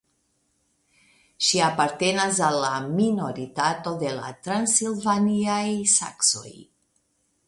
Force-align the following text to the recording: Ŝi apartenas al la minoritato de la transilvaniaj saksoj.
Ŝi 1.47 1.59
apartenas 1.65 2.39
al 2.47 2.57
la 2.63 2.71
minoritato 2.93 3.93
de 4.05 4.15
la 4.21 4.31
transilvaniaj 4.47 5.63
saksoj. 5.97 6.53